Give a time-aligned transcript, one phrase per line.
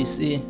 [0.00, 0.40] ABC,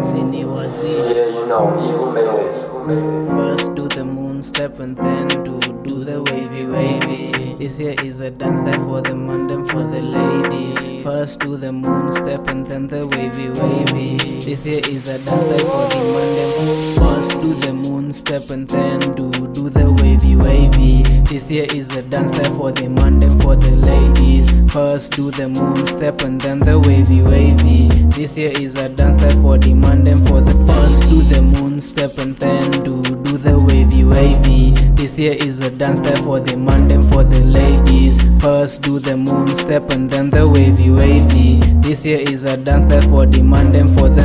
[0.00, 0.86] Sini Wazi.
[0.86, 3.30] Yeah, you know, evil made it.
[3.32, 7.54] First do the moon step and then do do the wavy wavy.
[7.58, 11.02] This here is a dance style for the man and for the ladies.
[11.02, 14.38] First do the moon step and then the wavy wavy.
[14.38, 18.50] This here is a dance style for the man and first do the moon step
[18.50, 21.02] and then do do the wavy wavy.
[21.24, 24.46] This here is a dance style for the man and for the ladies.
[24.72, 27.88] First do the moon step and then the wavy wavy.
[28.14, 31.42] This here is a dance style for the man and for the first do the
[31.42, 34.70] moon step and then do do the wavy wavy.
[34.94, 38.20] This here is a dance style for the man and for the ladies.
[38.40, 41.58] First do the moon step and then the wavy wavy.
[41.82, 44.22] This here is a dance style for the man and for the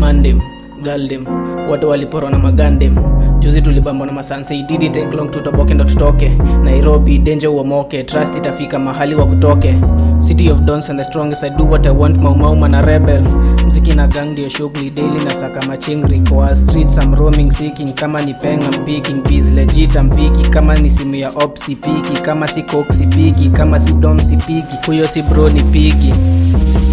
[0.00, 0.40] mandim
[0.82, 1.26] galdem
[1.70, 2.96] watu waliporwa na magandem
[3.40, 4.12] juzi tulibambwa na
[4.62, 6.38] didn't take long tutoboke ndo tutoke.
[6.64, 9.74] Nairobi denje uomoke trust itafika mahali wa kutoke.
[10.18, 13.22] City of dons and the strongest i do what i want maumauma na rebel.
[13.66, 18.22] Mziki na gang ndio shughuli daily na saka machingri kwa streets I'm roaming seeking kama
[18.22, 20.10] ni peng I'm picking legit I'm
[20.50, 23.50] kama ni simu ya op sipiki kama si coke sipiki.
[23.50, 26.14] Kama si dom sipiki huyo si bro ni pigi.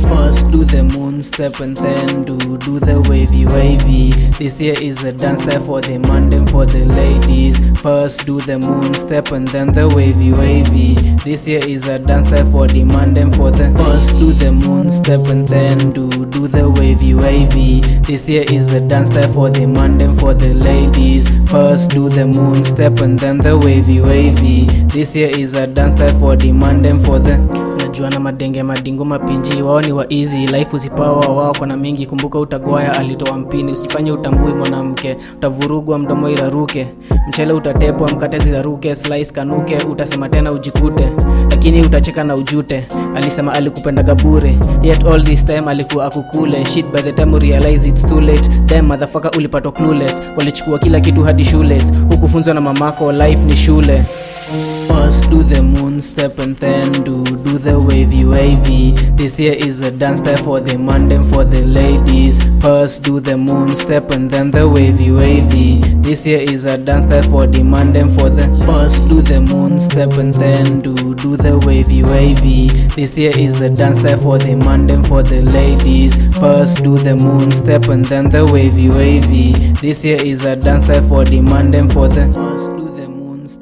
[0.07, 0.83] First do the
[1.17, 4.11] moon step and then do do the wavy wavy.
[4.37, 7.57] This here is a dance step for the man for the ladies.
[7.81, 10.93] First do the moon step and then the wavy wavy.
[11.25, 14.91] This here is a dance step for the man for the first do the moon
[14.91, 17.81] step and then do do the wavy wavy.
[18.01, 21.49] This here is a dance step for the man for the ladies.
[21.49, 24.65] First do the moon step and then the wavy wavy.
[24.85, 29.05] This here is a dance step for the man for the najua na madenge madingo
[29.05, 30.73] mapinji wa easy life
[31.11, 32.05] wao kona mingi.
[32.05, 33.71] Kumbuka utagwaya alitoa mpini.
[33.71, 35.17] Usifanye utambui mwanamke.
[35.33, 36.87] Utavurugwa mdomo iraruke
[37.29, 41.07] mchele utatepwa mkate ziraruke slice kanuke utasema tena ujikute.
[41.49, 42.87] Lakini utacheka na ujute.
[43.15, 46.65] Alisema alikupendaga bure yet all this time alikuwa akukule.
[46.65, 48.49] Shit by the time realize it's too late.
[48.65, 50.21] Damn motherfucker ulipatwa clueless.
[50.37, 54.03] Walichukua kila kitu hadi shules hukufunzwa na mamako life ni shule
[54.47, 58.91] First do the moon step and then do do the wavy wavy.
[59.17, 62.39] This here is a dance style for the man and for the ladies.
[62.61, 65.79] First do the moon step and then the wavy wavy.
[65.99, 69.41] This here is a dance style for the man and for the first do the
[69.41, 72.69] moon step and then do do the wavy wavy.
[72.95, 76.15] This here is a dance style for the man and for the ladies.
[76.37, 79.51] First do the moon step and then the wavy wavy.
[79.81, 82.76] This here is a dance style for the man and for the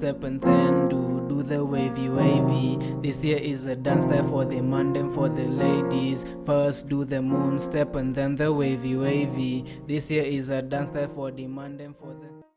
[0.06, 2.78] step and then do do the wavy wavy.
[3.02, 6.24] This here is a dance style for the man and for the ladies.
[6.46, 9.66] First do the moon step and then the wavy wavy.
[9.88, 12.55] This here is a dance style for the man and for the